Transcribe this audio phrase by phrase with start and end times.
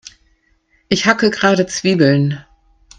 [0.89, 2.43] Ich hacke gerade Zwiebeln.